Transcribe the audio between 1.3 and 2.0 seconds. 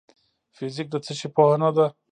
پوهنه ده؟